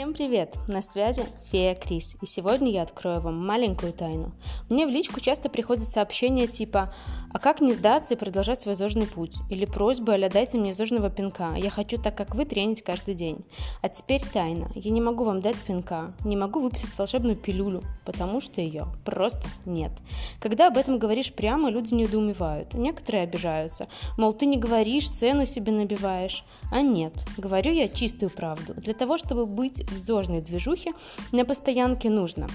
[0.00, 0.56] Всем привет!
[0.66, 4.32] На связи Фея Крис, и сегодня я открою вам маленькую тайну.
[4.70, 6.94] Мне в личку часто приходят сообщения типа
[7.32, 11.10] «А как не сдаться и продолжать свой зожный путь?» или просьбы «Аля, дайте мне зожного
[11.10, 13.44] пинка, я хочу так, как вы, тренить каждый день».
[13.82, 14.70] А теперь тайна.
[14.74, 19.46] Я не могу вам дать пинка, не могу выписать волшебную пилюлю, потому что ее просто
[19.64, 19.92] нет.
[20.40, 22.74] Когда об этом говоришь прямо, люди недоумевают.
[22.74, 23.86] Некоторые обижаются,
[24.18, 26.44] мол, ты не говоришь, цену себе набиваешь.
[26.72, 28.74] А нет, говорю я чистую правду.
[28.74, 30.92] Для того, чтобы быть в зожной движухе
[31.32, 32.48] на постоянке нужно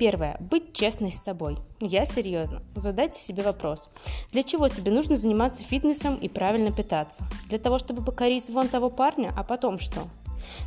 [0.00, 0.38] Первое.
[0.40, 1.58] Быть честной с собой.
[1.78, 2.62] Я серьезно.
[2.74, 3.90] Задайте себе вопрос.
[4.32, 7.24] Для чего тебе нужно заниматься фитнесом и правильно питаться?
[7.50, 10.04] Для того, чтобы покорить вон того парня, а потом что?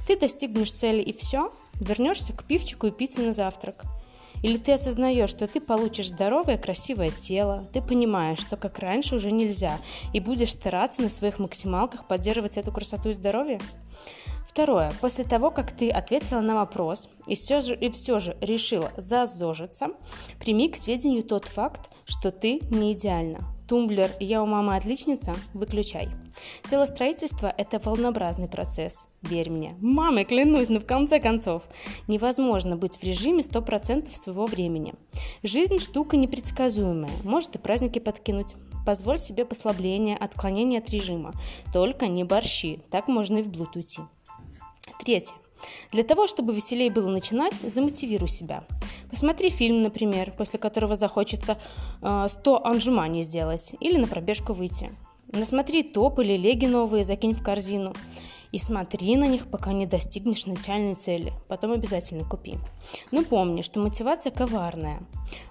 [0.05, 1.51] Ты достигнешь цели и все?
[1.79, 3.85] Вернешься к пивчику и пицце на завтрак?
[4.43, 9.31] Или ты осознаешь, что ты получишь здоровое, красивое тело, ты понимаешь, что как раньше уже
[9.31, 9.79] нельзя,
[10.13, 13.59] и будешь стараться на своих максималках поддерживать эту красоту и здоровье?
[14.53, 14.93] Второе.
[15.01, 19.87] После того, как ты ответила на вопрос и все же, и все же решила зазожиться,
[20.39, 23.39] прими к сведению тот факт, что ты не идеальна.
[23.67, 26.09] Тумблер «Я у мамы отличница» выключай.
[26.69, 29.07] Телостроительство– это волнообразный процесс.
[29.23, 29.75] Верь мне.
[29.79, 31.63] Мамой клянусь, но в конце концов.
[32.07, 34.93] Невозможно быть в режиме 100% своего времени.
[35.41, 37.11] Жизнь– штука непредсказуемая.
[37.23, 38.53] Может и праздники подкинуть.
[38.85, 41.33] Позволь себе послабление, отклонение от режима.
[41.73, 42.83] Только не борщи.
[42.91, 44.01] Так можно и в блуд уйти.
[44.99, 45.35] Третье.
[45.91, 48.63] Для того, чтобы веселее было начинать, замотивируй себя.
[49.09, 51.57] Посмотри фильм, например, после которого захочется
[52.01, 54.91] э, 100 анжуманий сделать или на пробежку выйти.
[55.31, 57.93] Насмотри топ или леги новые, закинь в корзину
[58.53, 61.33] и смотри на них, пока не достигнешь начальной цели.
[61.47, 62.59] Потом обязательно купи.
[63.11, 65.01] Но помни, что мотивация коварная.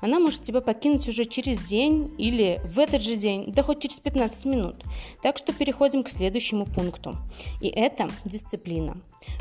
[0.01, 3.99] Она может тебя покинуть уже через день или в этот же день, да хоть через
[3.99, 4.85] 15 минут.
[5.21, 7.17] Так что переходим к следующему пункту.
[7.61, 8.97] И это дисциплина.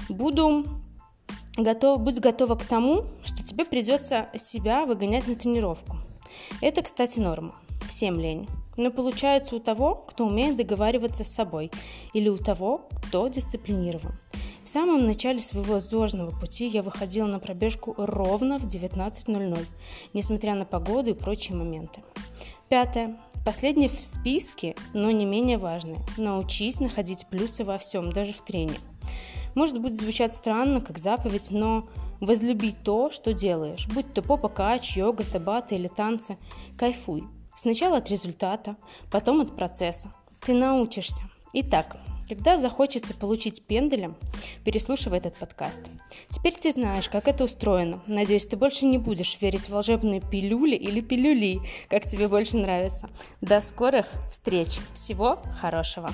[0.10, 0.66] Буду
[1.56, 5.98] готов, будь готова к тому, что тебе придется себя выгонять на тренировку.
[6.62, 7.54] Это, кстати, норма.
[7.88, 8.48] Всем лень
[8.82, 11.72] но получается у того, кто умеет договариваться с собой,
[12.14, 14.14] или у того, кто дисциплинирован.
[14.64, 19.66] В самом начале своего зожного пути я выходила на пробежку ровно в 19.00,
[20.14, 22.02] несмотря на погоду и прочие моменты.
[22.70, 23.18] Пятое.
[23.44, 25.98] Последнее в списке, но не менее важное.
[26.16, 28.76] Научись находить плюсы во всем, даже в трене.
[29.56, 33.88] Может быть звучать странно, как заповедь, но возлюби то, что делаешь.
[33.88, 36.38] Будь то попа кач, йога, табата или танцы.
[36.78, 37.24] Кайфуй.
[37.62, 38.76] Сначала от результата,
[39.12, 40.12] потом от процесса.
[40.40, 41.22] Ты научишься.
[41.54, 44.16] Итак, когда захочется получить пенделем,
[44.66, 45.78] переслушивай этот подкаст.
[46.30, 48.02] Теперь ты знаешь, как это устроено.
[48.08, 53.12] Надеюсь, ты больше не будешь верить в волшебные пилюли или пилюли, как тебе больше нравится.
[53.42, 54.80] До скорых встреч.
[54.96, 56.10] Всего хорошего.